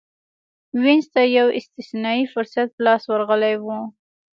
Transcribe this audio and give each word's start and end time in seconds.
وینز 0.83 1.05
ته 1.13 1.21
یو 1.37 1.47
استثنايي 1.59 2.23
فرصت 2.33 2.67
په 2.75 2.81
لاس 2.85 3.03
ورغلی 3.11 3.55
و. 3.63 3.67